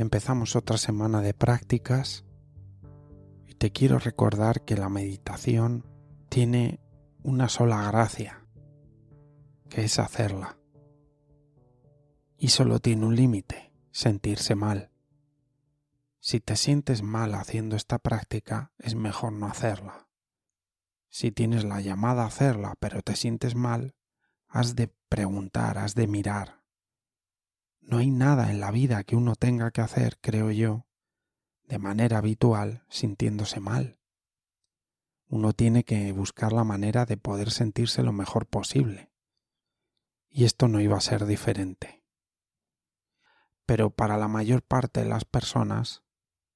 Empezamos 0.00 0.56
otra 0.56 0.78
semana 0.78 1.20
de 1.20 1.34
prácticas 1.34 2.24
y 3.46 3.52
te 3.52 3.70
quiero 3.70 3.98
recordar 3.98 4.64
que 4.64 4.74
la 4.74 4.88
meditación 4.88 5.84
tiene 6.30 6.80
una 7.22 7.50
sola 7.50 7.86
gracia, 7.90 8.46
que 9.68 9.84
es 9.84 9.98
hacerla. 9.98 10.56
Y 12.38 12.48
solo 12.48 12.78
tiene 12.78 13.04
un 13.04 13.14
límite, 13.14 13.74
sentirse 13.90 14.54
mal. 14.54 14.90
Si 16.18 16.40
te 16.40 16.56
sientes 16.56 17.02
mal 17.02 17.34
haciendo 17.34 17.76
esta 17.76 17.98
práctica, 17.98 18.72
es 18.78 18.94
mejor 18.94 19.34
no 19.34 19.48
hacerla. 19.48 20.08
Si 21.10 21.30
tienes 21.30 21.62
la 21.62 21.82
llamada 21.82 22.22
a 22.22 22.28
hacerla 22.28 22.74
pero 22.80 23.02
te 23.02 23.16
sientes 23.16 23.54
mal, 23.54 23.94
has 24.48 24.76
de 24.76 24.88
preguntar, 25.10 25.76
has 25.76 25.94
de 25.94 26.06
mirar, 26.06 26.59
no 27.80 27.98
hay 27.98 28.10
nada 28.10 28.50
en 28.50 28.60
la 28.60 28.70
vida 28.70 29.04
que 29.04 29.16
uno 29.16 29.34
tenga 29.34 29.70
que 29.70 29.80
hacer, 29.80 30.18
creo 30.20 30.50
yo, 30.50 30.86
de 31.64 31.78
manera 31.78 32.18
habitual 32.18 32.84
sintiéndose 32.88 33.60
mal. 33.60 33.98
Uno 35.28 35.52
tiene 35.52 35.84
que 35.84 36.12
buscar 36.12 36.52
la 36.52 36.64
manera 36.64 37.06
de 37.06 37.16
poder 37.16 37.50
sentirse 37.50 38.02
lo 38.02 38.12
mejor 38.12 38.46
posible. 38.46 39.12
Y 40.28 40.44
esto 40.44 40.68
no 40.68 40.80
iba 40.80 40.96
a 40.96 41.00
ser 41.00 41.26
diferente. 41.26 42.04
Pero 43.66 43.90
para 43.90 44.16
la 44.16 44.28
mayor 44.28 44.62
parte 44.62 45.00
de 45.00 45.08
las 45.08 45.24
personas, 45.24 46.02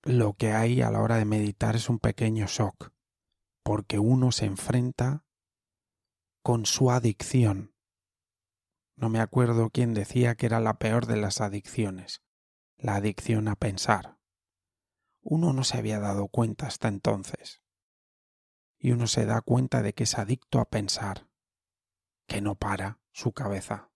lo 0.03 0.35
que 0.35 0.53
hay 0.53 0.83
a 0.83 0.91
la 0.91 1.01
hora 1.01 1.17
de 1.17 1.25
meditar 1.25 1.77
es 1.77 1.89
un 1.89 1.99
pequeño 1.99 2.47
shock, 2.47 2.93
porque 3.63 3.99
uno 3.99 4.33
se 4.33 4.47
enfrenta 4.47 5.25
con 6.43 6.67
su 6.67 6.91
adicción 6.91 7.74
no 8.97 9.09
me 9.09 9.21
acuerdo 9.21 9.71
quién 9.71 9.93
decía 9.93 10.37
que 10.37 10.47
era 10.47 10.61
la 10.61 10.79
peor 10.79 11.07
de 11.07 11.17
las 11.17 11.41
adicciones, 11.41 12.23
la 12.77 12.97
adicción 12.97 13.49
a 13.49 13.57
pensar. 13.57 14.19
Uno 15.21 15.53
no 15.53 15.65
se 15.65 15.79
había 15.79 15.99
dado 15.99 16.29
cuenta 16.29 16.67
hasta 16.67 16.89
entonces. 16.89 17.61
Y 18.79 18.93
uno 18.93 19.07
se 19.07 19.25
da 19.27 19.41
cuenta 19.41 19.83
de 19.83 19.95
que 19.95 20.05
es 20.05 20.19
adicto 20.19 20.61
a 20.61 20.69
pensar, 20.69 21.29
que 22.27 22.41
no 22.41 22.55
para 22.55 23.01
su 23.11 23.33
cabeza. 23.33 23.91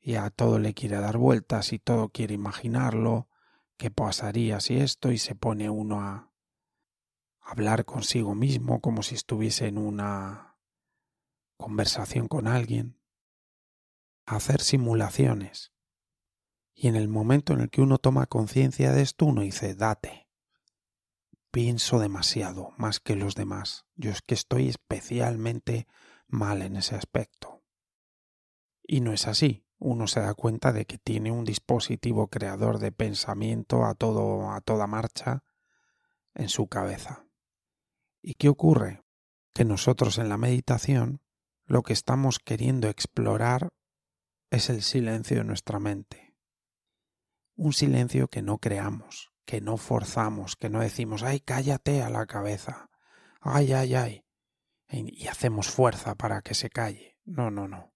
Y 0.00 0.14
a 0.14 0.30
todo 0.30 0.58
le 0.58 0.74
quiere 0.74 0.96
dar 0.96 1.18
vueltas 1.18 1.72
y 1.72 1.78
todo 1.78 2.08
quiere 2.08 2.34
imaginarlo, 2.34 3.28
qué 3.76 3.90
pasaría 3.90 4.60
si 4.60 4.78
esto, 4.78 5.12
y 5.12 5.18
se 5.18 5.34
pone 5.34 5.70
uno 5.70 6.00
a 6.00 6.32
hablar 7.40 7.84
consigo 7.84 8.34
mismo 8.34 8.80
como 8.80 9.02
si 9.02 9.14
estuviese 9.14 9.66
en 9.66 9.78
una 9.78 10.56
conversación 11.56 12.28
con 12.28 12.46
alguien 12.46 12.97
hacer 14.36 14.60
simulaciones. 14.60 15.72
Y 16.74 16.88
en 16.88 16.96
el 16.96 17.08
momento 17.08 17.52
en 17.52 17.60
el 17.60 17.70
que 17.70 17.80
uno 17.80 17.98
toma 17.98 18.26
conciencia 18.26 18.92
de 18.92 19.02
esto, 19.02 19.26
uno 19.26 19.42
dice, 19.42 19.74
date. 19.74 20.28
Pienso 21.50 21.98
demasiado, 21.98 22.72
más 22.76 23.00
que 23.00 23.16
los 23.16 23.34
demás. 23.34 23.86
Yo 23.96 24.10
es 24.10 24.22
que 24.22 24.34
estoy 24.34 24.68
especialmente 24.68 25.88
mal 26.28 26.62
en 26.62 26.76
ese 26.76 26.94
aspecto. 26.94 27.64
Y 28.82 29.00
no 29.00 29.12
es 29.12 29.26
así. 29.26 29.64
Uno 29.78 30.06
se 30.06 30.20
da 30.20 30.34
cuenta 30.34 30.72
de 30.72 30.84
que 30.86 30.98
tiene 30.98 31.30
un 31.30 31.44
dispositivo 31.44 32.28
creador 32.28 32.78
de 32.78 32.92
pensamiento 32.92 33.84
a 33.84 33.94
todo 33.94 34.50
a 34.50 34.60
toda 34.60 34.86
marcha 34.86 35.44
en 36.34 36.48
su 36.48 36.68
cabeza. 36.68 37.26
¿Y 38.22 38.34
qué 38.34 38.48
ocurre? 38.48 39.04
Que 39.52 39.64
nosotros 39.64 40.18
en 40.18 40.28
la 40.28 40.36
meditación 40.36 41.22
lo 41.64 41.82
que 41.82 41.92
estamos 41.92 42.38
queriendo 42.38 42.88
explorar 42.88 43.70
es 44.50 44.70
el 44.70 44.82
silencio 44.82 45.38
de 45.38 45.44
nuestra 45.44 45.78
mente. 45.78 46.34
Un 47.54 47.72
silencio 47.72 48.28
que 48.28 48.42
no 48.42 48.58
creamos, 48.58 49.30
que 49.44 49.60
no 49.60 49.76
forzamos, 49.76 50.56
que 50.56 50.70
no 50.70 50.80
decimos, 50.80 51.22
ay, 51.22 51.40
cállate 51.40 52.02
a 52.02 52.10
la 52.10 52.26
cabeza, 52.26 52.90
ay, 53.40 53.72
ay, 53.72 53.94
ay, 53.94 54.24
y 54.90 55.26
hacemos 55.26 55.68
fuerza 55.68 56.14
para 56.14 56.40
que 56.42 56.54
se 56.54 56.70
calle. 56.70 57.18
No, 57.24 57.50
no, 57.50 57.68
no. 57.68 57.92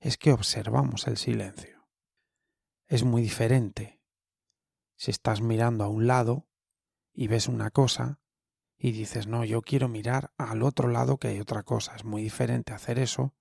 Es 0.00 0.16
que 0.16 0.32
observamos 0.32 1.06
el 1.06 1.16
silencio. 1.16 1.88
Es 2.86 3.04
muy 3.04 3.22
diferente. 3.22 4.00
Si 4.96 5.10
estás 5.10 5.40
mirando 5.40 5.84
a 5.84 5.88
un 5.88 6.06
lado 6.06 6.48
y 7.12 7.28
ves 7.28 7.46
una 7.46 7.70
cosa 7.70 8.20
y 8.76 8.92
dices, 8.92 9.26
no, 9.26 9.44
yo 9.44 9.62
quiero 9.62 9.88
mirar 9.88 10.32
al 10.38 10.62
otro 10.62 10.88
lado 10.88 11.18
que 11.18 11.28
hay 11.28 11.40
otra 11.40 11.62
cosa. 11.62 11.94
Es 11.94 12.04
muy 12.04 12.22
diferente 12.22 12.72
hacer 12.72 12.98
eso 12.98 13.34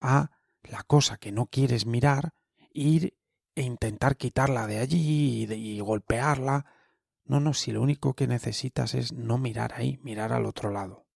a 0.00 0.30
la 0.70 0.82
cosa 0.82 1.16
que 1.16 1.32
no 1.32 1.46
quieres 1.46 1.86
mirar, 1.86 2.34
ir 2.72 3.16
e 3.54 3.62
intentar 3.62 4.16
quitarla 4.16 4.66
de 4.66 4.78
allí 4.78 5.46
y, 5.50 5.80
golpearla. 5.80 6.66
No, 7.24 7.40
no, 7.40 7.54
si 7.54 7.72
lo 7.72 7.82
único 7.82 8.14
que 8.14 8.26
necesitas 8.26 8.94
es 8.94 9.12
no 9.12 9.38
mirar 9.38 9.72
ahí, 9.74 9.98
mirar 10.02 10.32
al 10.32 10.46
otro 10.46 10.70
lado. 10.70 11.06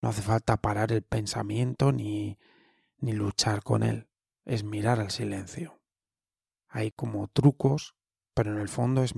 No 0.00 0.08
hace 0.08 0.22
falta 0.22 0.56
parar 0.56 0.92
el 0.92 1.02
pensamiento 1.02 1.92
ni, 1.92 2.38
ni 2.98 3.12
luchar 3.12 3.62
con 3.62 3.82
él, 3.82 4.08
es 4.44 4.64
mirar 4.64 5.00
al 5.00 5.10
silencio. 5.10 5.80
Hay 6.68 6.90
como 6.92 7.28
trucos, 7.28 7.94
pero 8.34 8.52
en 8.52 8.58
el 8.58 8.68
fondo 8.68 9.02
es 9.02 9.14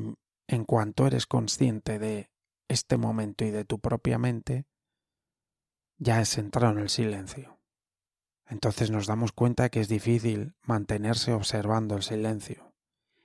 en 0.48 0.64
cuanto 0.64 1.06
eres 1.06 1.26
consciente 1.26 1.98
de 1.98 2.30
este 2.66 2.96
momento 2.96 3.44
y 3.44 3.50
de 3.50 3.64
tu 3.64 3.78
propia 3.78 4.18
mente, 4.18 4.66
ya 5.98 6.20
es 6.20 6.38
entrar 6.38 6.72
en 6.72 6.80
el 6.80 6.88
silencio. 6.88 7.59
Entonces 8.50 8.90
nos 8.90 9.06
damos 9.06 9.30
cuenta 9.30 9.68
que 9.68 9.80
es 9.80 9.86
difícil 9.86 10.56
mantenerse 10.62 11.32
observando 11.32 11.94
el 11.94 12.02
silencio. 12.02 12.74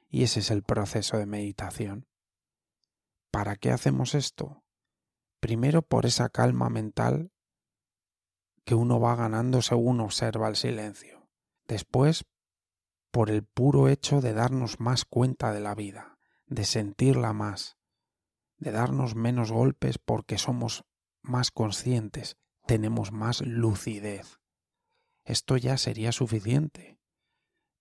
Y 0.08 0.22
ese 0.22 0.40
es 0.40 0.52
el 0.52 0.62
proceso 0.62 1.18
de 1.18 1.26
meditación. 1.26 2.08
¿Para 3.32 3.56
qué 3.56 3.72
hacemos 3.72 4.14
esto? 4.14 4.64
Primero 5.40 5.82
por 5.82 6.06
esa 6.06 6.30
calma 6.30 6.70
mental 6.70 7.32
que 8.66 8.76
uno 8.76 9.00
va 9.00 9.16
ganando 9.16 9.64
según 9.64 10.00
observa 10.00 10.48
el 10.48 10.56
silencio. 10.56 11.28
Después 11.68 12.26
por 13.10 13.32
el 13.32 13.44
puro 13.44 13.88
hecho 13.88 14.22
de 14.22 14.34
darnos 14.34 14.80
más 14.80 15.06
cuenta 15.06 15.52
de 15.52 15.60
la 15.60 15.74
vida, 15.74 16.20
de 16.46 16.66
sentirla 16.66 17.34
más, 17.34 17.78
de 18.58 18.72
darnos 18.72 19.16
menos 19.16 19.52
golpes 19.52 19.98
porque 19.98 20.38
somos 20.38 20.86
más 21.24 21.50
conscientes, 21.50 22.38
tenemos 22.68 23.12
más 23.12 23.42
lucidez 23.42 24.45
esto 25.26 25.58
ya 25.58 25.78
sería 25.78 26.12
suficiente. 26.12 27.00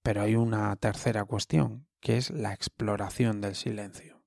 Pero 0.02 0.22
hay 0.22 0.34
una 0.34 0.74
tercera 0.76 1.24
cuestión, 1.24 1.88
que 2.00 2.16
es 2.16 2.30
la 2.30 2.52
exploración 2.52 3.40
del 3.40 3.54
silencio. 3.54 4.24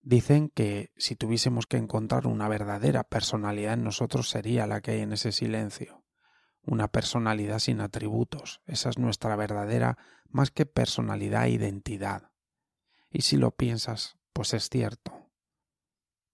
Dicen 0.00 0.48
que 0.48 0.92
si 0.96 1.16
tuviésemos 1.16 1.66
que 1.66 1.76
encontrar 1.76 2.26
una 2.26 2.48
verdadera 2.48 3.04
personalidad 3.04 3.74
en 3.74 3.84
nosotros 3.84 4.28
sería 4.30 4.66
la 4.66 4.80
que 4.80 4.92
hay 4.92 5.00
en 5.00 5.12
ese 5.12 5.32
silencio, 5.32 6.04
una 6.62 6.88
personalidad 6.88 7.58
sin 7.58 7.80
atributos, 7.80 8.60
esa 8.66 8.90
es 8.90 8.98
nuestra 8.98 9.36
verdadera 9.36 9.98
más 10.28 10.50
que 10.50 10.66
personalidad 10.66 11.44
e 11.44 11.50
identidad. 11.50 12.30
Y 13.10 13.22
si 13.22 13.36
lo 13.36 13.50
piensas, 13.50 14.18
pues 14.32 14.54
es 14.54 14.68
cierto, 14.68 15.30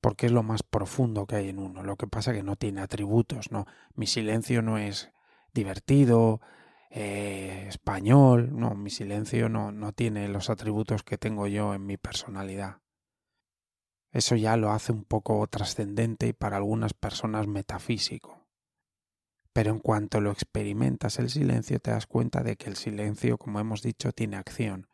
porque 0.01 0.27
es 0.27 0.33
lo 0.33 0.43
más 0.43 0.63
profundo 0.63 1.27
que 1.27 1.37
hay 1.37 1.49
en 1.49 1.59
uno. 1.59 1.83
Lo 1.83 1.97
que 1.97 2.07
pasa 2.07 2.33
que 2.33 2.43
no 2.43 2.57
tiene 2.57 2.81
atributos, 2.81 3.51
no. 3.51 3.67
Mi 3.95 4.07
silencio 4.07 4.61
no 4.61 4.77
es 4.77 5.11
divertido, 5.55 6.41
eh, 6.91 7.67
español. 7.69 8.51
No, 8.53 8.75
mi 8.75 8.91
silencio 8.91 9.49
no, 9.49 9.73
no 9.73 9.93
tiene 9.93 10.29
los 10.29 10.51
atributos 10.51 11.03
que 11.03 11.19
tengo 11.19 11.47
yo 11.47 11.75
en 11.75 11.87
mi 11.87 11.97
personalidad. 11.97 12.79
Eso 14.13 14.37
ya 14.37 14.57
lo 14.57 14.71
hace 14.71 14.93
un 14.93 15.05
poco 15.05 15.45
trascendente 15.49 16.29
y 16.29 16.33
para 16.33 16.59
algunas 16.59 16.95
personas 16.95 17.49
metafísico. 17.49 18.47
Pero 19.53 19.73
en 19.73 19.81
cuanto 19.81 20.21
lo 20.21 20.31
experimentas 20.31 21.19
el 21.19 21.31
silencio 21.31 21.81
te 21.81 21.91
das 21.91 22.07
cuenta 22.07 22.43
de 22.43 22.57
que 22.57 22.71
el 22.71 22.77
silencio, 22.77 23.39
como 23.39 23.59
hemos 23.59 23.83
dicho, 23.83 24.13
tiene 24.13 24.37
acción. 24.37 24.89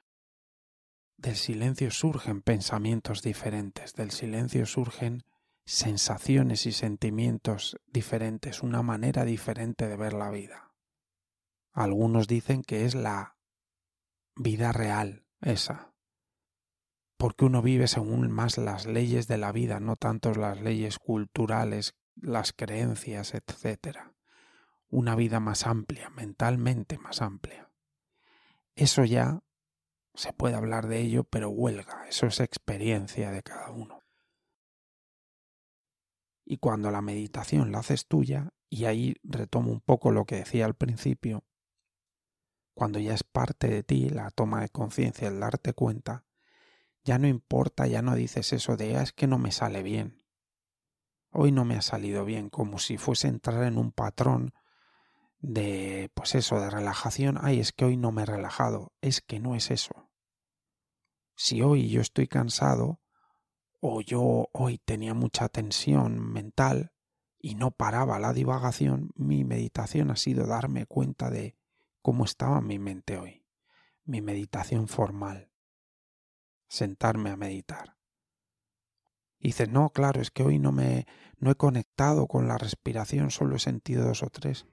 Del 1.18 1.36
silencio 1.36 1.90
surgen 1.90 2.40
pensamientos 2.40 3.20
diferentes, 3.20 3.94
del 3.94 4.10
silencio 4.10 4.64
surgen 4.64 5.22
sensaciones 5.70 6.66
y 6.66 6.72
sentimientos 6.72 7.78
diferentes, 7.86 8.64
una 8.64 8.82
manera 8.82 9.24
diferente 9.24 9.86
de 9.86 9.96
ver 9.96 10.14
la 10.14 10.28
vida. 10.28 10.72
Algunos 11.72 12.26
dicen 12.26 12.62
que 12.62 12.84
es 12.84 12.96
la 12.96 13.36
vida 14.34 14.72
real, 14.72 15.26
esa. 15.40 15.94
porque 17.16 17.44
uno 17.44 17.62
vive 17.62 17.86
según 17.86 18.30
más 18.32 18.58
las 18.58 18.86
leyes 18.86 19.28
de 19.28 19.38
la 19.38 19.52
vida, 19.52 19.78
no 19.78 19.94
tanto 19.94 20.34
las 20.34 20.60
leyes 20.60 20.98
culturales, 20.98 21.94
las 22.16 22.52
creencias, 22.52 23.34
etc. 23.34 23.98
Una 24.88 25.14
vida 25.14 25.38
más 25.38 25.66
amplia, 25.66 26.10
mentalmente 26.10 26.98
más 26.98 27.22
amplia. 27.22 27.70
Eso 28.74 29.04
ya 29.04 29.44
se 30.14 30.32
puede 30.32 30.56
hablar 30.56 30.88
de 30.88 30.98
ello, 30.98 31.22
pero 31.24 31.50
huelga, 31.50 32.08
eso 32.08 32.26
es 32.26 32.40
experiencia 32.40 33.30
de 33.30 33.42
cada 33.42 33.70
uno. 33.70 33.99
Y 36.50 36.56
cuando 36.56 36.90
la 36.90 37.00
meditación 37.00 37.70
la 37.70 37.78
haces 37.78 38.08
tuya, 38.08 38.54
y 38.68 38.86
ahí 38.86 39.14
retomo 39.22 39.70
un 39.70 39.80
poco 39.80 40.10
lo 40.10 40.24
que 40.24 40.34
decía 40.34 40.66
al 40.66 40.74
principio, 40.74 41.44
cuando 42.74 42.98
ya 42.98 43.14
es 43.14 43.22
parte 43.22 43.68
de 43.68 43.84
ti 43.84 44.10
la 44.10 44.32
toma 44.32 44.62
de 44.62 44.68
conciencia, 44.68 45.28
el 45.28 45.38
darte 45.38 45.74
cuenta, 45.74 46.24
ya 47.04 47.18
no 47.18 47.28
importa, 47.28 47.86
ya 47.86 48.02
no 48.02 48.16
dices 48.16 48.52
eso 48.52 48.76
de 48.76 48.96
ah, 48.96 49.02
es 49.02 49.12
que 49.12 49.28
no 49.28 49.38
me 49.38 49.52
sale 49.52 49.84
bien. 49.84 50.24
Hoy 51.30 51.52
no 51.52 51.64
me 51.64 51.76
ha 51.76 51.82
salido 51.82 52.24
bien, 52.24 52.50
como 52.50 52.80
si 52.80 52.98
fuese 52.98 53.28
entrar 53.28 53.62
en 53.62 53.78
un 53.78 53.92
patrón 53.92 54.52
de, 55.38 56.10
pues 56.14 56.34
eso, 56.34 56.58
de 56.58 56.68
relajación. 56.68 57.38
Ay, 57.40 57.60
es 57.60 57.70
que 57.70 57.84
hoy 57.84 57.96
no 57.96 58.10
me 58.10 58.22
he 58.22 58.26
relajado. 58.26 58.92
Es 59.02 59.20
que 59.20 59.38
no 59.38 59.54
es 59.54 59.70
eso. 59.70 60.10
Si 61.36 61.62
hoy 61.62 61.90
yo 61.90 62.00
estoy 62.00 62.26
cansado, 62.26 62.99
o 63.80 64.02
yo 64.02 64.48
hoy 64.52 64.78
tenía 64.78 65.14
mucha 65.14 65.48
tensión 65.48 66.32
mental 66.32 66.92
y 67.38 67.54
no 67.54 67.70
paraba 67.70 68.18
la 68.18 68.32
divagación, 68.32 69.10
mi 69.16 69.44
meditación 69.44 70.10
ha 70.10 70.16
sido 70.16 70.46
darme 70.46 70.86
cuenta 70.86 71.30
de 71.30 71.56
cómo 72.02 72.24
estaba 72.24 72.60
mi 72.60 72.78
mente 72.78 73.16
hoy. 73.16 73.46
Mi 74.04 74.20
meditación 74.20 74.88
formal 74.88 75.50
sentarme 76.68 77.30
a 77.30 77.36
meditar. 77.36 77.96
Y 79.38 79.48
dices, 79.48 79.70
no, 79.70 79.90
claro, 79.90 80.20
es 80.20 80.30
que 80.30 80.42
hoy 80.42 80.58
no 80.58 80.70
me 80.70 81.06
no 81.38 81.50
he 81.50 81.54
conectado 81.54 82.28
con 82.28 82.46
la 82.46 82.58
respiración, 82.58 83.30
solo 83.30 83.56
he 83.56 83.58
sentido 83.58 84.04
dos 84.04 84.22
o 84.22 84.28
tres. 84.28 84.66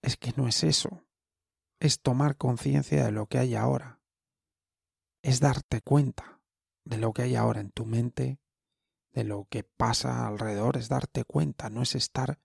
Es 0.00 0.16
que 0.16 0.32
no 0.36 0.48
es 0.48 0.64
eso. 0.64 1.04
Es 1.78 2.00
tomar 2.00 2.36
conciencia 2.36 3.04
de 3.04 3.12
lo 3.12 3.26
que 3.26 3.38
hay 3.38 3.54
ahora. 3.54 4.00
Es 5.22 5.40
darte 5.40 5.82
cuenta 5.82 6.35
de 6.86 6.96
lo 6.96 7.12
que 7.12 7.22
hay 7.22 7.36
ahora 7.36 7.60
en 7.60 7.70
tu 7.70 7.84
mente, 7.84 8.40
de 9.12 9.24
lo 9.24 9.46
que 9.50 9.62
pasa 9.62 10.26
alrededor, 10.26 10.78
es 10.78 10.88
darte 10.88 11.24
cuenta, 11.24 11.68
no 11.68 11.82
es 11.82 11.94
estar, 11.94 12.40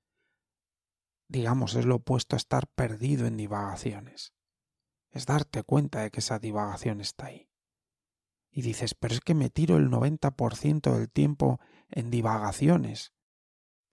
digamos, 1.30 1.76
es 1.76 1.86
lo 1.86 1.96
opuesto 1.96 2.36
a 2.36 2.38
estar 2.38 2.68
perdido 2.68 3.26
en 3.26 3.38
divagaciones. 3.38 4.34
Es 5.12 5.26
darte 5.26 5.64
cuenta 5.64 6.02
de 6.02 6.12
que 6.12 6.20
esa 6.20 6.40
divagación 6.40 7.00
está 7.00 7.28
ahí 7.28 7.52
y 8.52 8.62
dices, 8.62 8.94
pero 8.94 9.14
es 9.14 9.22
que 9.22 9.34
me 9.34 9.50
tiro 9.50 9.78
el 9.78 9.90
90% 9.90 10.94
del 10.94 11.10
tiempo 11.10 11.60
en 11.90 12.12
divagaciones. 12.12 13.14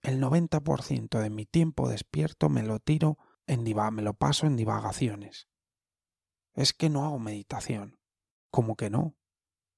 El 0.01 0.21
90% 0.21 1.19
de 1.19 1.29
mi 1.29 1.45
tiempo 1.45 1.89
despierto 1.89 2.49
me 2.49 2.63
lo 2.63 2.79
tiro 2.79 3.17
en 3.47 3.63
diva 3.63 3.89
me 3.89 4.03
lo 4.03 4.13
paso 4.13 4.45
en 4.45 4.57
divagaciones. 4.57 5.47
Es 6.53 6.73
que 6.73 6.89
no 6.89 7.05
hago 7.05 7.19
meditación. 7.19 7.99
¿Cómo 8.51 8.75
que 8.75 8.89
no? 8.89 9.15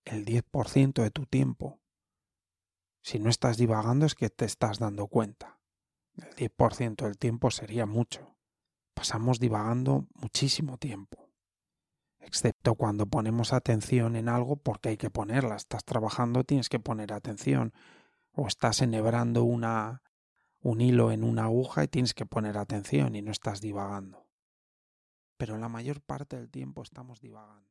El 0.06 0.26
10% 0.26 1.02
de 1.02 1.12
tu 1.12 1.26
tiempo. 1.26 1.80
Si 3.02 3.20
no 3.20 3.30
estás 3.30 3.58
divagando 3.58 4.06
es 4.06 4.16
que 4.16 4.30
te 4.30 4.46
estás 4.46 4.80
dando 4.80 5.08
cuenta. 5.08 5.60
El 6.16 6.36
10% 6.36 7.04
del 7.04 7.18
tiempo 7.18 7.52
sería 7.52 7.86
mucho. 7.86 8.36
Pasamos 8.94 9.40
divagando 9.40 10.08
muchísimo 10.14 10.78
tiempo 10.78 11.32
excepto 12.22 12.76
cuando 12.76 13.08
ponemos 13.08 13.52
atención 13.52 14.16
en 14.16 14.30
algo 14.30 14.56
porque 14.56 14.90
hay 14.90 14.98
que 14.98 15.10
ponerla. 15.10 15.56
Estás 15.56 15.84
trabajando, 15.84 16.44
tienes 16.44 16.70
que 16.70 16.80
poner 16.80 17.14
atención. 17.14 17.74
O 18.32 18.48
estás 18.48 18.82
enhebrando 18.82 19.44
una, 19.44 20.02
un 20.62 20.80
hilo 20.80 21.12
en 21.12 21.24
una 21.24 21.46
aguja 21.46 21.84
y 21.84 21.88
tienes 21.88 22.14
que 22.14 22.26
poner 22.26 22.58
atención 22.58 23.16
y 23.16 23.22
no 23.22 23.32
estás 23.32 23.60
divagando. 23.60 24.28
Pero 25.38 25.58
la 25.58 25.68
mayor 25.68 26.02
parte 26.02 26.38
del 26.38 26.50
tiempo 26.50 26.84
estamos 26.84 27.20
divagando. 27.20 27.71